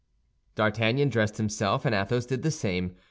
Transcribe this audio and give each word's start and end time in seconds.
D'Artagnan 0.55 1.09
dressed 1.09 1.37
himself, 1.37 1.85
and 1.85 1.93
Athos 1.93 2.25
did 2.25 2.41
the 2.41 2.49
same. 2.49 2.95